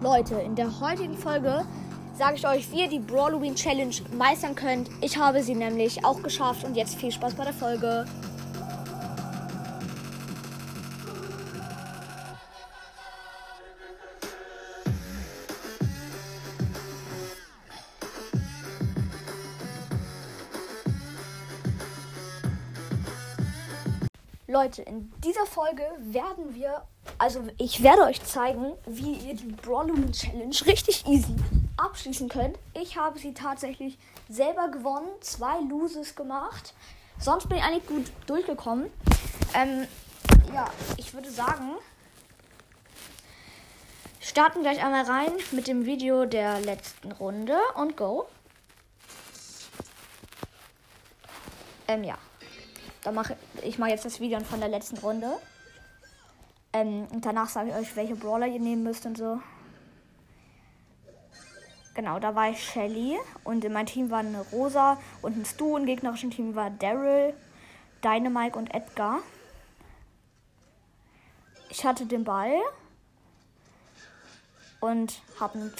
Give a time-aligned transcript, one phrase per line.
[0.00, 1.64] Leute, in der heutigen Folge
[2.16, 4.88] sage ich euch, wie ihr die Brawloween Challenge meistern könnt.
[5.00, 8.04] Ich habe sie nämlich auch geschafft und jetzt viel Spaß bei der Folge.
[24.50, 26.82] Leute, in dieser Folge werden wir,
[27.18, 31.36] also ich werde euch zeigen, wie ihr die Brawloween Challenge richtig easy
[31.76, 32.58] abschließen könnt.
[32.72, 33.98] Ich habe sie tatsächlich
[34.30, 36.72] selber gewonnen, zwei Loses gemacht.
[37.18, 38.90] Sonst bin ich eigentlich gut durchgekommen.
[39.52, 39.86] Ähm,
[40.54, 40.64] ja,
[40.96, 41.76] ich würde sagen,
[44.18, 48.26] starten gleich einmal rein mit dem Video der letzten Runde und go.
[51.86, 52.16] Ähm, ja.
[53.02, 55.38] Dann mache ich mache jetzt das Video von der letzten Runde.
[56.72, 59.40] Ähm, und danach sage ich euch, welche Brawler ihr nehmen müsst und so.
[61.94, 65.76] Genau, da war ich Shelly und in meinem Team waren eine Rosa und ein Stu.
[65.76, 67.34] Im gegnerischen Team war Daryl,
[68.04, 69.18] Dynamike und Edgar.
[71.70, 72.54] Ich hatte den Ball
[74.80, 75.72] und, hab ein,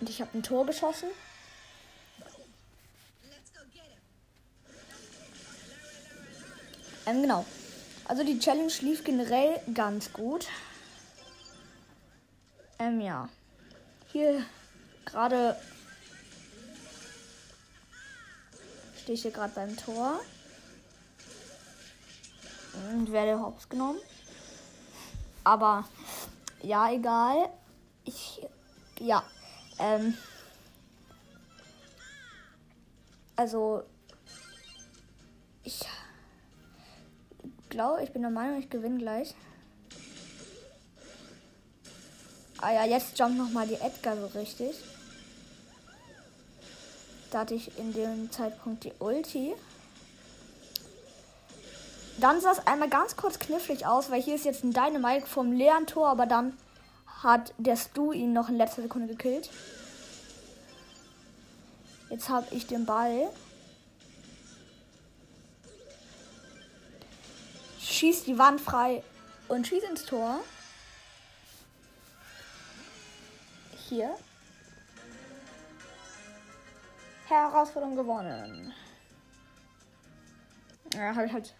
[0.00, 1.10] und ich habe ein Tor geschossen.
[7.06, 7.44] Ähm, genau.
[8.06, 10.46] Also die Challenge lief generell ganz gut.
[12.78, 13.28] Ähm, ja.
[14.12, 14.42] Hier
[15.04, 15.56] gerade
[18.96, 20.20] stehe ich hier gerade beim Tor.
[22.92, 23.98] Und werde hops genommen.
[25.44, 25.84] Aber
[26.62, 27.50] ja, egal.
[28.04, 28.46] Ich.
[28.98, 29.24] Ja.
[29.78, 30.16] Ähm.
[33.36, 33.82] Also.
[35.64, 35.80] Ich
[37.70, 39.34] glaube, ich bin der Meinung, ich gewinne gleich.
[42.60, 44.76] Ah ja, jetzt jumpt nochmal die Edgar so richtig.
[47.30, 49.54] Da hatte ich in dem Zeitpunkt die Ulti.
[52.18, 55.52] Dann sah es einmal ganz kurz knifflig aus, weil hier ist jetzt ein Dynamite vom
[55.52, 56.54] leeren Tor, aber dann
[57.22, 59.48] hat der Stu ihn noch in letzter Sekunde gekillt.
[62.10, 63.30] Jetzt habe ich den Ball.
[68.00, 69.02] Schießt die Wand frei
[69.48, 70.40] und schießt ins Tor.
[73.88, 74.16] Hier.
[77.26, 78.72] Herausforderung gewonnen.
[80.94, 81.52] Ja, habe ich halt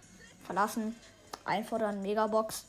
[0.46, 0.96] verlassen.
[1.44, 2.64] Einfordern, Megabox.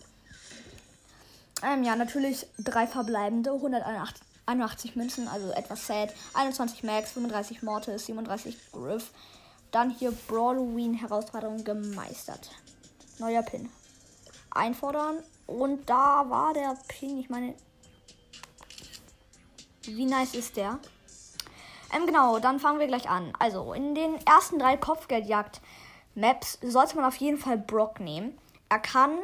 [1.63, 6.13] Ähm, ja, natürlich drei verbleibende, 181 Münzen, also etwas sad.
[6.33, 9.11] 21 Max, 35 Mortis, 37 Griff.
[9.71, 12.49] Dann hier Brawloween Herausforderung gemeistert.
[13.19, 13.69] Neuer Pin.
[14.49, 15.17] Einfordern.
[15.47, 17.19] Und da war der Pin.
[17.19, 17.55] Ich meine.
[19.83, 20.79] Wie nice ist der?
[21.95, 23.33] Ähm, genau, dann fangen wir gleich an.
[23.39, 28.37] Also, in den ersten drei Kopfgeldjagd-Maps sollte man auf jeden Fall Brock nehmen.
[28.69, 29.19] Er kann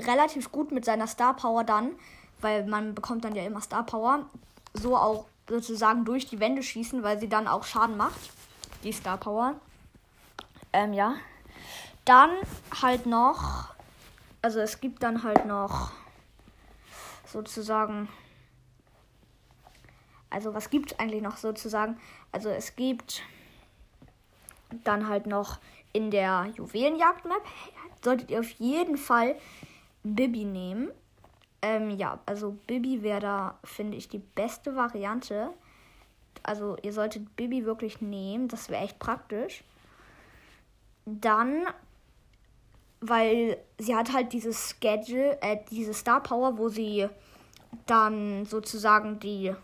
[0.00, 1.92] relativ gut mit seiner Star Power dann,
[2.40, 4.26] weil man bekommt dann ja immer Star Power,
[4.74, 8.20] so auch sozusagen durch die Wände schießen, weil sie dann auch Schaden macht.
[8.84, 9.54] Die Star Power.
[10.72, 11.14] Ähm, ja.
[12.10, 12.32] Dann
[12.82, 13.72] halt noch,
[14.42, 15.92] also es gibt dann halt noch
[17.24, 18.08] sozusagen,
[20.28, 22.00] also was gibt es eigentlich noch sozusagen?
[22.32, 23.22] Also es gibt
[24.82, 25.58] dann halt noch
[25.92, 27.44] in der Juwelenjagd-Map,
[28.02, 29.36] solltet ihr auf jeden Fall
[30.02, 30.90] Bibi nehmen.
[31.62, 35.50] Ähm, ja, also Bibi wäre da, finde ich, die beste Variante.
[36.42, 39.62] Also ihr solltet Bibi wirklich nehmen, das wäre echt praktisch.
[41.06, 41.68] Dann
[43.00, 47.08] weil sie hat halt dieses Schedule, äh, diese Star Power, wo sie
[47.86, 49.54] dann sozusagen die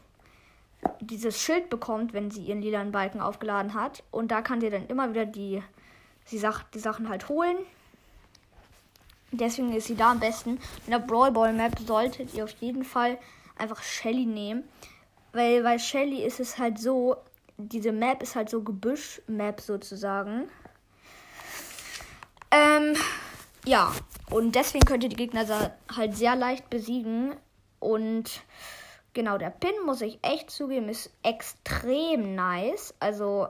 [1.00, 4.02] dieses Schild bekommt, wenn sie ihren lilanen Balken aufgeladen hat.
[4.10, 5.62] Und da kann sie dann immer wieder die,
[6.24, 7.56] sie sagt, die Sachen halt holen.
[9.32, 10.58] Deswegen ist sie da am besten.
[10.86, 13.18] In der Brawl Ball Map solltet ihr auf jeden Fall
[13.58, 14.64] einfach Shelly nehmen.
[15.32, 17.16] Weil bei Shelly ist es halt so,
[17.59, 20.48] diese Map ist halt so Gebüsch-Map sozusagen.
[22.50, 22.94] Ähm,
[23.66, 23.92] ja,
[24.30, 25.45] und deswegen könnt ihr die Gegner
[25.95, 27.34] halt sehr leicht besiegen.
[27.80, 28.42] Und
[29.13, 32.95] genau, der Pin, muss ich echt zugeben, ist extrem nice.
[33.01, 33.48] Also,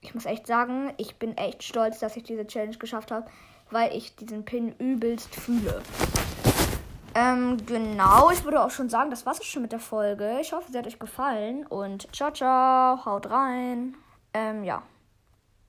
[0.00, 3.26] ich muss echt sagen, ich bin echt stolz, dass ich diese Challenge geschafft habe,
[3.70, 5.82] weil ich diesen Pin übelst fühle.
[7.14, 10.38] Ähm, genau, ich würde auch schon sagen, das war's schon mit der Folge.
[10.40, 13.96] Ich hoffe, sie hat euch gefallen und ciao, ciao, haut rein.
[14.32, 14.82] Ähm, ja.